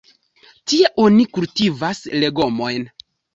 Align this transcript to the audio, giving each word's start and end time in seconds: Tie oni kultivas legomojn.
Tie 0.71 0.89
oni 1.03 1.25
kultivas 1.39 2.01
legomojn. 2.25 2.89